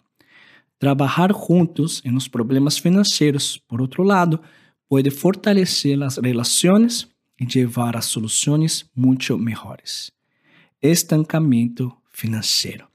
Trabalhar 0.78 1.32
juntos 1.32 2.00
em 2.04 2.16
os 2.16 2.28
problemas 2.28 2.78
financeiros, 2.78 3.58
por 3.68 3.80
outro 3.80 4.02
lado, 4.02 4.40
pode 4.88 5.10
fortalecer 5.10 6.02
as 6.02 6.16
relações 6.16 7.06
e 7.38 7.46
levar 7.58 7.96
a 7.96 8.00
soluções 8.00 8.84
muito 8.96 9.36
melhores. 9.38 10.10
Estancamento 10.80 11.92
financeiro. 12.10 12.86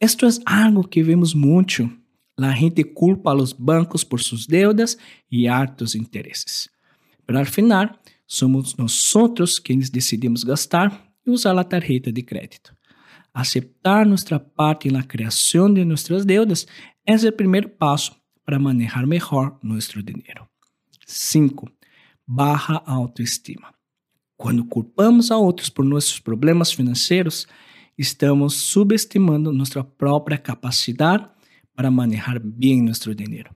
Isto 0.00 0.26
é 0.26 0.30
algo 0.46 0.86
que 0.86 1.02
vemos 1.02 1.34
muito. 1.34 1.90
A 2.38 2.52
gente 2.52 2.82
culpa 2.82 3.30
a 3.30 3.34
los 3.34 3.52
bancos 3.52 4.02
por 4.04 4.20
suas 4.20 4.46
deudas 4.46 4.98
e 5.30 5.46
altos 5.46 5.94
interesses. 5.94 6.68
Mas 7.26 7.36
al 7.36 7.46
final, 7.46 7.98
somos 8.26 8.76
nós 8.76 9.58
quienes 9.58 9.90
decidimos 9.90 10.42
gastar 10.42 11.12
e 11.26 11.30
usar 11.30 11.56
a 11.58 11.64
tarjeta 11.64 12.10
de 12.10 12.22
crédito. 12.22 12.74
Aceptar 13.34 14.06
nossa 14.06 14.38
parte 14.38 14.90
na 14.90 15.02
criação 15.02 15.72
de 15.72 15.84
nossas 15.84 16.24
deudas 16.24 16.66
é 17.06 17.14
o 17.14 17.32
primeiro 17.32 17.68
passo 17.68 18.14
para 18.44 18.58
manejar 18.58 19.06
melhor 19.06 19.58
nosso 19.62 20.02
dinheiro. 20.02 20.46
5. 21.06 21.70
Barra 22.26 22.82
autoestima. 22.86 23.72
Quando 24.36 24.64
culpamos 24.64 25.30
a 25.30 25.36
outros 25.36 25.68
por 25.68 25.84
nossos 25.84 26.18
problemas 26.18 26.72
financeiros, 26.72 27.46
estamos 27.96 28.54
subestimando 28.54 29.52
nossa 29.52 29.84
própria 29.84 30.38
capacidade 30.38 31.28
para 31.74 31.90
manejar 31.90 32.38
bem 32.38 32.82
nosso 32.82 33.14
dinheiro. 33.14 33.50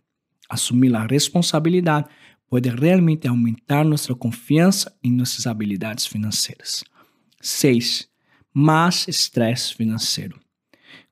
Assumir 0.49 0.95
a 0.95 1.07
responsabilidade 1.07 2.09
pode 2.49 2.69
realmente 2.69 3.27
aumentar 3.27 3.85
nossa 3.85 4.15
confiança 4.15 4.97
em 5.03 5.13
nossas 5.13 5.47
habilidades 5.47 6.07
financeiras. 6.07 6.85
6 7.41 8.09
mais 8.59 9.07
estresse 9.07 9.75
financeiro. 9.75 10.41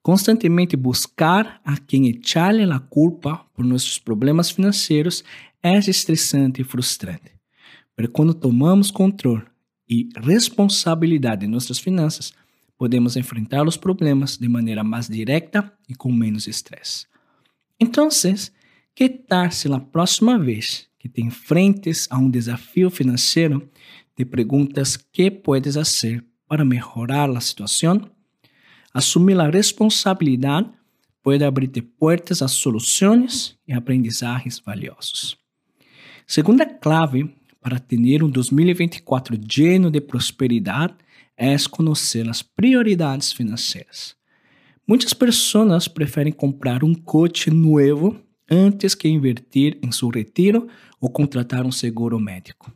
Constantemente 0.02 0.78
buscar 0.78 1.60
a 1.62 1.76
quem 1.76 2.08
echarle 2.08 2.62
a 2.72 2.80
culpa 2.80 3.44
por 3.52 3.66
nossos 3.66 3.98
problemas 3.98 4.50
financeiros 4.50 5.22
é 5.62 5.76
estressante 5.78 6.62
e 6.62 6.64
frustrante. 6.64 7.32
Mas 7.98 8.08
quando 8.14 8.32
tomamos 8.32 8.90
controle 8.90 9.44
e 9.86 10.08
responsabilidade 10.16 11.42
de 11.42 11.46
nossas 11.46 11.78
finanças, 11.78 12.32
podemos 12.78 13.16
enfrentar 13.16 13.66
os 13.66 13.76
problemas 13.76 14.36
de 14.36 14.48
maneira 14.48 14.82
mais 14.82 15.08
direta 15.08 15.72
e 15.88 15.94
com 15.94 16.12
menos 16.12 16.46
estresse. 16.46 17.06
Então, 17.78 18.08
que 18.94 19.08
tal 19.08 19.50
se 19.50 19.72
a 19.72 19.80
próxima 19.80 20.38
vez 20.38 20.88
que 20.98 21.08
te 21.08 21.20
enfrentes 21.20 22.08
a 22.10 22.18
um 22.18 22.30
desafio 22.30 22.90
financeiro, 22.90 23.68
te 24.16 24.24
perguntas 24.24 24.96
que 24.96 25.30
puedes 25.30 25.74
fazer 25.74 26.24
para 26.46 26.64
melhorar 26.64 27.28
a 27.30 27.40
situação? 27.40 28.10
Assumir 28.92 29.38
a 29.40 29.50
responsabilidade 29.50 30.70
pode 31.22 31.42
abrir-te 31.42 31.82
portas 31.82 32.42
a 32.42 32.48
soluções 32.48 33.58
e 33.66 33.72
aprendizagens 33.72 34.60
valiosos. 34.60 35.36
Segunda 36.26 36.64
clave 36.64 37.34
para 37.60 37.78
ter 37.78 38.22
um 38.22 38.28
2024 38.28 39.36
lleno 39.36 39.90
de 39.90 40.00
prosperidade 40.00 40.94
é 41.36 41.56
conhecer 41.70 42.28
as 42.28 42.42
prioridades 42.42 43.32
financeiras. 43.32 44.16
Muitas 44.86 45.12
pessoas 45.12 45.88
preferem 45.88 46.32
comprar 46.32 46.84
um 46.84 46.94
coche 46.94 47.50
novo 47.50 48.20
antes 48.50 48.94
que 48.94 49.08
invertir 49.08 49.78
em 49.82 49.90
seu 49.90 50.08
retiro 50.08 50.68
ou 51.00 51.10
contratar 51.10 51.64
um 51.64 51.72
seguro 51.72 52.20
médico. 52.20 52.72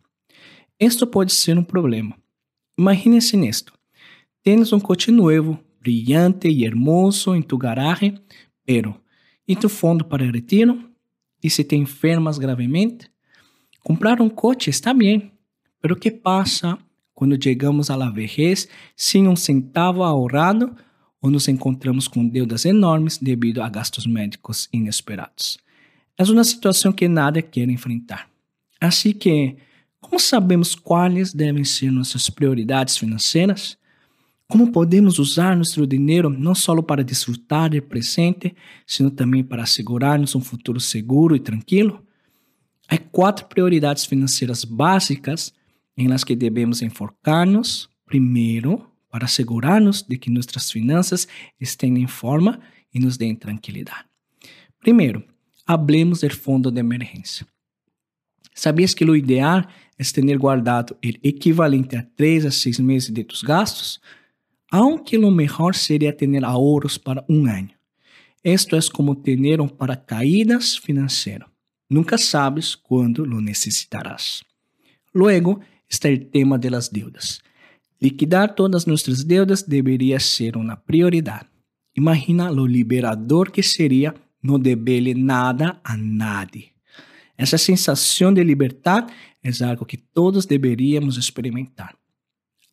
Isto 0.81 1.07
pode 1.07 1.33
ser 1.33 1.59
um 1.59 1.65
problema 1.65 2.17
Imagínese 2.79 3.37
nisto. 3.37 3.73
Tens 4.41 4.73
um 4.73 4.79
coche 4.79 5.11
novo, 5.11 5.59
brilhante 5.81 6.47
e 6.47 6.65
hermoso 6.65 7.35
em 7.35 7.43
tu 7.43 7.59
garagem, 7.59 8.17
pero 8.65 8.95
e 9.49 9.57
tu 9.57 9.69
fundo 9.69 10.05
para 10.05 10.23
o 10.23 10.31
retiro? 10.31 10.89
E 11.43 11.51
se 11.51 11.65
te 11.65 11.75
enfermas 11.75 12.39
gravemente? 12.39 13.11
Comprar 13.83 14.21
um 14.21 14.29
coche 14.29 14.71
está 14.71 14.95
bem, 14.95 15.33
pero 15.81 15.97
que 15.97 16.09
passa 16.09 16.79
quando 17.19 17.37
chegamos 17.43 17.91
à 17.91 17.97
la 17.97 18.11
vejez 18.11 18.69
sem 18.95 19.27
um 19.27 19.35
centavo 19.35 20.05
ahorrado 20.05 20.73
ou 21.21 21.33
nos 21.33 21.49
encontramos 21.49 22.07
com 22.07 22.25
deudas 22.25 22.65
enormes 22.65 23.19
devido 23.19 23.61
a 23.61 23.69
gastos 23.69 24.07
médicos 24.07 24.69
inesperados? 24.73 25.59
É 26.17 26.23
uma 26.23 26.45
situação 26.45 26.93
que 26.93 27.09
nada 27.09 27.43
quer 27.43 27.69
enfrentar. 27.69 28.31
Assim 28.81 29.13
que 29.13 29.57
como 30.01 30.21
sabemos 30.21 30.77
quais 30.77 31.33
devem 31.35 31.65
ser 31.65 31.91
nossas 31.91 32.31
prioridades 32.31 32.97
financeiras? 32.97 33.77
Como 34.47 34.71
podemos 34.71 35.19
usar 35.19 35.57
nosso 35.57 35.85
dinheiro 35.89 36.31
não 36.31 36.55
só 36.55 36.81
para 36.81 37.03
desfrutar 37.03 37.71
do 37.71 37.83
presente, 37.83 38.55
sino 38.87 39.11
também 39.11 39.43
para 39.43 39.65
assegurar-nos 39.65 40.37
um 40.37 40.41
futuro 40.41 40.79
seguro 40.79 41.35
e 41.35 41.41
tranquilo? 41.41 42.01
Há 42.89 42.97
quatro 42.97 43.47
prioridades 43.47 44.05
financeiras 44.05 44.65
básicas 44.65 45.53
em 45.99 46.09
las 46.09 46.25
que 46.25 46.37
devemos 46.37 46.81
enfocar-nos, 46.81 47.91
primeiro, 48.05 48.89
para 49.11 49.25
asegurarnos 49.25 50.07
de 50.07 50.19
que 50.19 50.31
nuestras 50.31 50.71
finanzas 50.71 51.29
estén 51.59 51.97
en 51.97 52.07
forma 52.07 52.61
y 52.93 53.01
nos 53.01 53.19
den 53.19 53.37
tranquilidad. 53.37 54.07
Primero, 54.79 55.25
hablemos 55.67 56.21
del 56.21 56.31
fondo 56.31 56.71
de 56.71 56.81
emergencia. 56.81 57.47
¿Sabías 58.55 58.95
que 58.95 59.05
lo 59.05 59.17
ideal 59.17 59.69
es 59.97 60.13
tener 60.13 60.39
guardado 60.39 60.97
el 61.03 61.19
equivalente 61.21 61.97
a 61.97 62.09
3 62.15 62.47
a 62.47 62.51
6 62.53 62.81
meses 62.81 63.13
de 63.13 63.25
tus 63.25 63.43
gastos? 63.43 64.01
Aunque 64.71 65.19
lo 65.19 65.33
mejor 65.33 65.75
sería 65.75 66.17
tener 66.17 66.45
ahorros 66.45 66.97
para 66.97 67.25
un 67.29 67.49
año. 67.49 67.77
Esto 68.43 68.77
es 68.77 68.89
como 68.89 69.21
tener 69.21 69.61
un 69.61 69.69
paracaídas 69.69 70.79
financiero. 70.79 71.51
Nunca 71.89 72.17
sabes 72.19 72.77
cuándo 72.77 73.25
lo 73.25 73.41
necesitarás. 73.41 74.45
Luego 75.13 75.61
está 75.89 76.09
el 76.09 76.31
tema 76.31 76.59
de 76.59 76.71
las 76.71 76.93
deudas. 76.93 77.43
Liquidar 77.99 78.55
todas 78.55 78.87
nuestras 78.87 79.27
deudas 79.27 79.69
debería 79.69 80.21
ser 80.21 80.57
una 80.57 80.81
prioridad. 80.81 81.47
Imagina 81.95 82.51
lo 82.51 82.67
liberador 82.67 83.51
que 83.51 83.63
sería 83.63 84.15
no 84.41 84.59
deberle 84.59 85.15
nada 85.15 85.81
a 85.83 85.97
nadie. 85.97 86.73
Essa 87.37 87.57
sensação 87.57 88.33
de 88.33 88.43
liberdade 88.43 89.13
é 89.43 89.65
algo 89.65 89.87
que 89.87 89.97
todos 89.97 90.45
deveríamos 90.45 91.17
experimentar. 91.17 91.97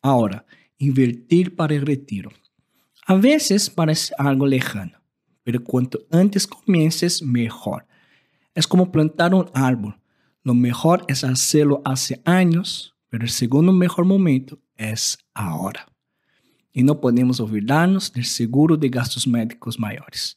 Agora, 0.02 0.44
invertir 0.78 1.54
para 1.54 1.74
o 1.74 1.84
retiro. 1.84 2.30
A 3.06 3.14
vezes 3.14 3.68
parece 3.68 4.12
algo 4.18 4.44
lejano, 4.44 4.98
pero 5.44 5.62
quanto 5.62 6.04
antes 6.10 6.44
comiences, 6.44 7.22
melhor. 7.22 7.84
É 8.54 8.60
como 8.68 8.90
plantar 8.90 9.32
um 9.32 9.44
árbol. 9.54 9.94
Lo 10.44 10.54
mejor 10.54 11.04
es 11.08 11.22
hacerlo 11.22 11.80
hace 11.84 12.20
años, 12.24 12.95
pero 13.08 13.26
segundo 13.28 13.72
mejor 13.72 14.04
momento 14.04 14.58
es 14.76 15.18
ahora. 15.34 15.86
Y 16.72 16.82
no 16.82 17.00
podemos 17.00 17.40
olvidarnos 17.40 18.12
del 18.12 18.24
seguro 18.24 18.76
de 18.76 18.88
gastos 18.88 19.26
médicos 19.26 19.78
mayores. 19.78 20.36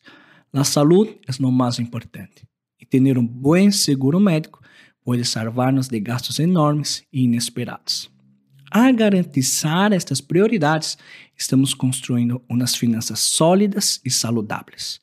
La 0.51 0.63
salud 0.63 1.07
es 1.27 1.39
lo 1.39 1.51
más 1.51 1.79
importante. 1.79 2.47
Y 2.77 2.85
tener 2.85 3.17
un 3.17 3.41
buen 3.41 3.71
seguro 3.71 4.19
médico 4.19 4.61
puede 5.03 5.25
salvarnos 5.25 5.89
de 5.89 5.99
gastos 5.99 6.39
enormes 6.39 7.05
e 7.11 7.19
inesperados. 7.21 8.11
Al 8.71 8.95
garantizar 8.95 9.93
estas 9.93 10.21
prioridades, 10.21 10.97
estamos 11.35 11.75
construindo 11.75 12.43
unas 12.47 12.77
finanças 12.77 13.19
sólidas 13.19 13.99
e 14.03 14.11
saludables. 14.11 15.01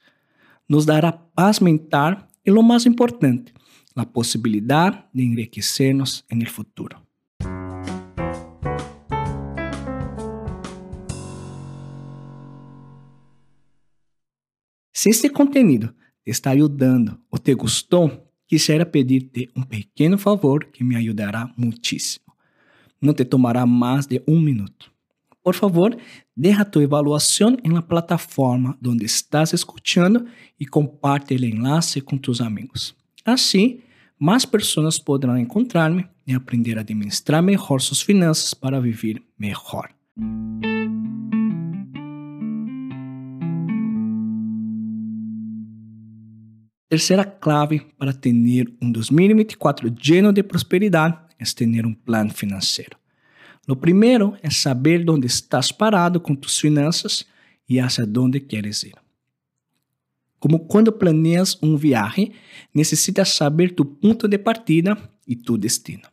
Nos 0.69 0.87
dará 0.87 1.13
paz 1.13 1.61
mental 1.61 2.29
e, 2.45 2.51
lo 2.51 2.63
mais 2.63 2.87
importante, 2.87 3.53
a 3.97 4.05
possibilidade 4.05 5.03
de 5.13 5.25
enriquecernos 5.25 6.25
en 6.29 6.43
el 6.43 6.49
futuro. 6.49 7.06
Se 15.07 15.11
este 15.11 15.31
contenido 15.31 15.95
te 16.25 16.33
está 16.33 16.51
ajudando 16.51 17.17
ou 17.31 17.39
te 17.39 17.55
gostou, 17.55 18.29
quisiera 18.45 18.85
pedir-te 18.85 19.49
um 19.55 19.63
pequeno 19.63 20.19
favor 20.19 20.65
que 20.65 20.83
me 20.83 20.97
ajudará 20.97 21.49
muitíssimo. 21.57 22.25
Não 23.01 23.15
te 23.15 23.25
tomará 23.25 23.65
mais 23.65 24.07
de 24.07 24.21
um 24.27 24.41
minuto. 24.41 24.91
Por 25.45 25.55
favor, 25.55 25.97
deja 26.37 26.65
tu 26.65 26.81
evaluação 26.81 27.57
la 27.73 27.83
plataforma 27.83 28.77
onde 28.85 29.05
estás 29.05 29.53
escutando 29.53 30.27
e 30.59 30.67
comparte 30.67 31.37
o 31.37 31.45
enlace 31.45 32.01
com 32.01 32.19
tus 32.19 32.41
amigos. 32.41 32.93
Assim, 33.25 33.83
mais 34.19 34.45
pessoas 34.45 34.99
poderão 34.99 35.39
encontrar-me 35.39 36.05
e 36.27 36.35
aprender 36.35 36.79
a 36.79 36.81
administrar 36.81 37.41
melhor 37.41 37.81
suas 37.81 38.03
finanças 38.03 38.55
para 38.55 38.81
viver 38.81 39.23
melhor. 39.39 39.89
Terceira 46.97 47.27
clave 47.27 47.81
para 47.99 48.11
ter 48.15 48.33
um 48.81 48.91
2024 48.91 49.95
lleno 50.03 50.33
de 50.33 50.43
prosperidade 50.43 51.19
é 51.39 51.45
ter 51.45 51.85
um 51.85 51.93
plano 51.93 52.33
financeiro. 52.33 52.97
O 53.69 53.77
primeiro 53.77 54.35
é 54.43 54.49
saber 54.49 55.05
onde 55.11 55.27
estás 55.27 55.71
parado 55.71 56.19
com 56.19 56.35
tus 56.35 56.59
finanças 56.59 57.27
e 57.69 57.79
hacia 57.79 58.09
onde 58.19 58.41
queres 58.41 58.83
ir. 58.83 58.95
Como 60.41 60.61
quando 60.61 60.91
planeias 60.91 61.63
um 61.63 61.77
viagem, 61.77 62.33
necessitas 62.73 63.29
saber 63.29 63.75
tu 63.75 63.85
ponto 63.85 64.27
de 64.27 64.39
partida 64.39 64.97
e 65.29 65.37
tu 65.37 65.59
destino. 65.59 66.05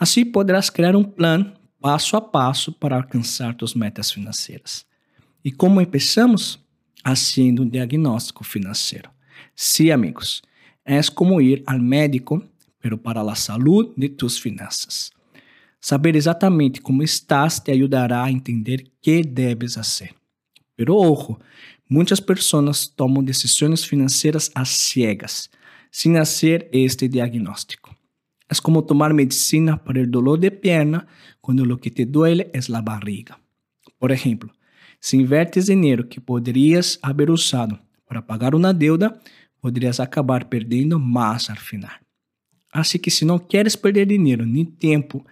Assim 0.00 0.24
poderás 0.24 0.70
criar 0.70 0.96
um 0.96 1.04
plano 1.04 1.52
passo 1.78 2.16
a 2.16 2.22
passo 2.22 2.72
para 2.72 2.96
alcançar 2.96 3.54
tus 3.54 3.74
metas 3.74 4.10
financeiras. 4.10 4.86
E 5.44 5.52
como 5.52 5.84
começamos? 5.84 6.58
Haciendo 7.04 7.64
um 7.64 7.68
diagnóstico 7.68 8.42
financeiro. 8.42 9.14
Sí, 9.58 9.90
amigos, 9.90 10.42
es 10.84 11.10
como 11.10 11.40
ir 11.40 11.64
al 11.66 11.80
médico, 11.80 12.44
pero 12.78 13.00
para 13.00 13.24
la 13.24 13.34
salud 13.34 13.94
de 13.96 14.10
tus 14.10 14.38
finanças. 14.38 15.10
Saber 15.80 16.14
exatamente 16.14 16.80
como 16.80 17.02
estás 17.02 17.64
te 17.64 17.72
ajudará 17.72 18.24
a 18.24 18.30
entender 18.30 18.92
que 19.00 19.22
debes 19.22 19.76
fazer. 19.76 20.14
Pero 20.74 20.94
ojo, 20.94 21.40
muitas 21.88 22.20
pessoas 22.20 22.92
tomam 22.94 23.24
decisões 23.24 23.82
financeiras 23.86 24.50
a 24.54 24.66
ciegas, 24.66 25.50
sem 25.90 26.14
fazer 26.14 26.68
este 26.70 27.08
diagnóstico. 27.08 27.96
É 28.50 28.54
como 28.62 28.82
tomar 28.82 29.14
medicina 29.14 29.78
para 29.78 30.02
o 30.02 30.06
dolor 30.06 30.38
de 30.38 30.50
perna 30.50 31.06
quando 31.40 31.62
o 31.62 31.78
que 31.78 31.90
te 31.90 32.04
duele 32.04 32.50
é 32.52 32.60
a 32.74 32.82
barriga. 32.82 33.38
Por 33.98 34.10
exemplo, 34.10 34.50
se 35.00 35.16
invertes 35.16 35.66
dinheiro 35.66 36.06
que 36.06 36.20
poderias 36.20 36.98
haver 37.00 37.30
usado 37.30 37.78
para 38.06 38.22
pagar 38.22 38.54
uma 38.54 38.72
deuda, 38.72 39.18
poderias 39.60 40.00
acabar 40.00 40.44
perdendo 40.46 40.98
mais 40.98 41.50
al 41.50 41.56
final. 41.56 41.98
Assim 42.72 42.98
que, 42.98 43.10
se 43.10 43.24
não 43.24 43.38
queres 43.38 43.74
perder 43.76 44.06
dinheiro 44.06 44.44
nem 44.44 44.64
tempo 44.64 45.24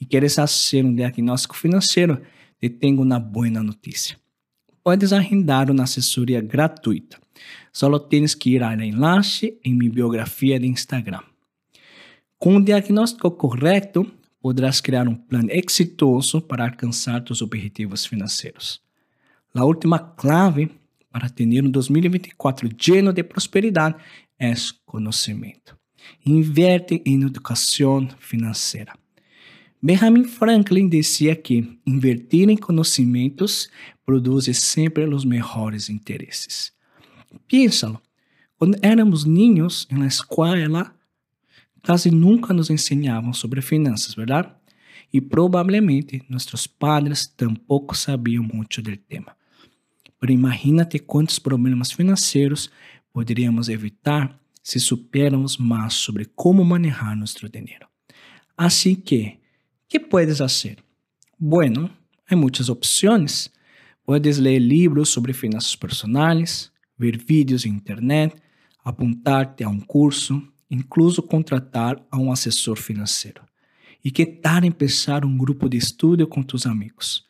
e 0.00 0.04
queres 0.04 0.34
fazer 0.34 0.84
um 0.84 0.94
diagnóstico 0.94 1.56
financeiro, 1.56 2.20
te 2.60 2.68
tenho 2.68 3.00
uma 3.00 3.18
boa 3.18 3.48
notícia. 3.48 4.18
Puedes 4.82 5.12
agendar 5.12 5.70
uma 5.70 5.84
assessoria 5.84 6.40
gratuita. 6.40 7.18
Só 7.72 7.98
tens 7.98 8.34
que 8.34 8.50
ir 8.50 8.62
ao 8.62 8.72
enlace 8.72 9.58
em 9.64 9.74
minha 9.74 9.90
biografia 9.90 10.58
de 10.58 10.66
Instagram. 10.66 11.22
Com 12.38 12.56
o 12.56 12.64
diagnóstico 12.64 13.30
correto, 13.30 14.10
poderás 14.40 14.80
criar 14.80 15.06
um 15.06 15.14
plano 15.14 15.48
exitoso 15.50 16.40
para 16.40 16.64
alcançar 16.64 17.20
tus 17.22 17.42
objetivos 17.42 18.06
financeiros. 18.06 18.80
A 19.54 19.64
última 19.64 19.98
clave 19.98 20.70
para 21.10 21.28
ter 21.28 21.44
um 21.64 21.70
2024 21.70 22.68
lleno 22.78 23.12
de 23.12 23.22
prosperidade 23.22 23.96
é 24.38 24.52
conhecimento. 24.86 25.76
Inverte 26.24 27.02
em 27.04 27.22
educação 27.22 28.08
financeira. 28.18 28.94
Benjamin 29.82 30.24
Franklin 30.24 30.88
dizia 30.88 31.34
que 31.34 31.78
invertir 31.86 32.58
conhecimentos 32.58 33.70
produz 34.04 34.44
sempre 34.58 35.04
os 35.04 35.24
melhores 35.24 35.88
interesses. 35.88 36.72
Piénsalo. 37.46 38.00
Quando 38.56 38.76
éramos 38.82 39.24
niños 39.24 39.88
na 39.90 40.06
escola, 40.06 40.94
quase 41.82 42.10
nunca 42.10 42.52
nos 42.52 42.68
ensinavam 42.68 43.32
sobre 43.32 43.62
finanças, 43.62 44.14
verdade? 44.14 44.52
E 45.10 45.18
provavelmente 45.18 46.22
nossos 46.28 46.66
padres 46.66 47.26
tampouco 47.26 47.96
sabiam 47.96 48.44
muito 48.44 48.82
do 48.82 48.94
tema. 48.96 49.34
Pero 50.20 50.32
imagínate 50.32 50.98
quantos 50.98 51.38
problemas 51.38 51.90
financeiros 51.90 52.70
poderíamos 53.12 53.68
evitar 53.68 54.38
se 54.62 54.78
superamos 54.78 55.56
mais 55.56 55.94
sobre 55.94 56.26
como 56.26 56.64
manejar 56.64 57.16
nosso 57.16 57.48
dinheiro. 57.48 57.88
Assim 58.56 58.94
que, 58.94 59.38
que 59.88 59.98
puedes 59.98 60.38
fazer? 60.38 60.76
Bueno, 61.38 61.90
há 62.28 62.36
muitas 62.36 62.68
opções. 62.68 63.50
Puedes 64.04 64.36
ler 64.36 64.58
livros 64.58 65.08
sobre 65.08 65.32
finanças 65.32 65.74
personais, 65.74 66.70
ver 66.98 67.16
vídeos 67.16 67.64
em 67.64 67.70
internet, 67.70 68.36
apuntar-te 68.84 69.64
a 69.64 69.68
um 69.68 69.80
curso, 69.80 70.42
incluso 70.70 71.22
contratar 71.22 72.00
a 72.10 72.18
um 72.18 72.30
assessor 72.30 72.76
financeiro. 72.76 73.42
E 74.04 74.10
que 74.10 74.26
tal 74.26 74.64
empezar 74.64 75.24
um 75.24 75.36
grupo 75.36 75.68
de 75.68 75.78
estudo 75.78 76.26
com 76.26 76.42
tus 76.42 76.66
amigos? 76.66 77.26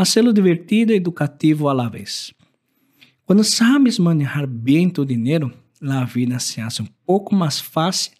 Hacê-lo 0.00 0.32
divertido 0.32 0.92
e 0.92 0.94
educativo 0.94 1.68
à 1.68 1.72
la 1.72 1.88
vez. 1.88 2.32
Quando 3.26 3.42
sabes 3.42 3.98
manejar 3.98 4.46
bem 4.46 4.88
tu 4.88 5.04
dinheiro, 5.04 5.52
a 5.82 6.04
vida 6.04 6.38
se 6.38 6.60
hace 6.60 6.80
um 6.80 6.86
pouco 7.04 7.34
mais 7.34 7.58
fácil 7.58 8.12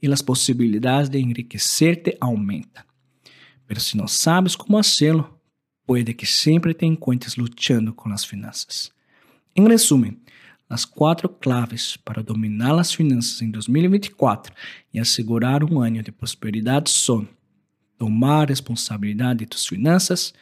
e 0.00 0.10
as 0.10 0.22
possibilidades 0.22 1.10
de 1.10 1.18
enriquecer-te 1.18 2.16
aumentam. 2.18 2.82
Mas 3.68 3.82
se 3.82 3.94
não 3.94 4.08
sabes 4.08 4.56
como 4.56 4.78
hacerlo, 4.78 5.38
pode 5.86 6.14
que 6.14 6.24
sempre 6.24 6.72
te 6.72 6.86
encuentres 6.86 7.36
lutando 7.36 7.92
com 7.92 8.10
as 8.10 8.24
finanças. 8.24 8.90
Em 9.54 9.68
resumo, 9.68 10.16
as 10.66 10.86
quatro 10.86 11.28
claves 11.28 11.94
para 11.98 12.22
dominar 12.22 12.78
as 12.78 12.94
finanças 12.94 13.42
em 13.42 13.50
2024 13.50 14.50
e 14.94 14.98
assegurar 14.98 15.62
um 15.62 15.82
ano 15.82 16.02
de 16.02 16.10
prosperidade 16.10 16.88
são 16.88 17.28
tomar 17.98 18.48
responsabilidade 18.48 19.40
de 19.40 19.46
tus 19.46 19.66
finanças, 19.66 20.32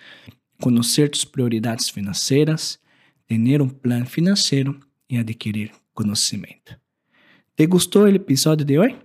conhecer 0.61 1.11
tus 1.11 1.25
prioridades 1.25 1.89
financeiras, 1.89 2.79
ter 3.27 3.63
um 3.63 3.69
plano 3.69 4.07
financeiro 4.07 4.79
e 5.09 5.19
adquirir 5.19 5.73
conhecimento. 5.95 6.77
¿Te 7.57 7.67
gostou 7.67 8.03
o 8.03 8.09
episódio 8.09 8.65
de 8.65 8.79
hoje? 8.79 8.97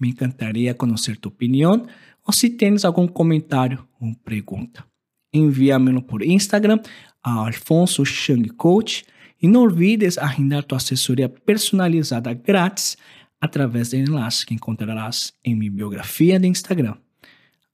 Me 0.00 0.08
encantaria 0.08 0.74
conhecer 0.74 1.16
tua 1.16 1.30
opinião 1.30 1.86
ou 2.26 2.32
se 2.32 2.50
tens 2.50 2.84
algum 2.84 3.06
comentário 3.06 3.86
ou 4.00 4.14
pergunta. 4.24 4.84
Envia-me 5.32 6.00
por 6.02 6.22
Instagram 6.22 6.80
a 7.22 7.46
Alfonso 7.46 8.04
Chang 8.04 8.48
Coach 8.50 9.04
e 9.40 9.46
não 9.46 9.62
olvides 9.62 10.18
agendar 10.18 10.64
tua 10.64 10.78
assessoria 10.78 11.28
personalizada 11.28 12.32
grátis 12.32 12.96
através 13.40 13.90
do 13.90 13.96
enlace 13.96 14.44
que 14.44 14.54
encontrarás 14.54 15.32
em 15.44 15.54
minha 15.54 15.70
biografia 15.70 16.38
de 16.38 16.48
Instagram. 16.48 16.96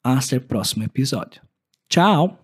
Até 0.02 0.36
o 0.36 0.40
próximo 0.40 0.84
episódio. 0.84 1.40
Tchau! 1.88 2.43